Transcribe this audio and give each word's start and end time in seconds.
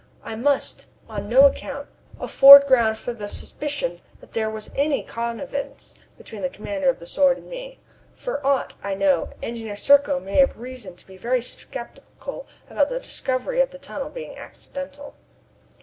I 0.23 0.33
must, 0.33 0.87
on 1.07 1.29
no 1.29 1.45
account, 1.45 1.87
afford 2.19 2.65
ground 2.65 2.97
for 2.97 3.13
the 3.13 3.27
suspicion 3.27 4.01
that 4.19 4.31
there 4.31 4.49
was 4.49 4.71
any 4.75 5.03
connivance 5.03 5.93
between 6.17 6.41
the 6.41 6.49
commander 6.49 6.89
of 6.89 6.97
the 6.97 7.05
Sword 7.05 7.37
and 7.37 7.47
me. 7.47 7.79
For 8.15 8.43
aught 8.43 8.73
I 8.81 8.95
know, 8.95 9.29
Engineer 9.43 9.75
Serko 9.77 10.19
may 10.19 10.37
have 10.37 10.57
reason 10.57 10.95
to 10.95 11.05
be 11.05 11.17
very 11.17 11.43
skeptical 11.43 12.47
about 12.67 12.89
the 12.89 12.99
discovery 12.99 13.61
of 13.61 13.69
the 13.69 13.77
tunnel 13.77 14.09
being 14.09 14.35
accidental. 14.39 15.13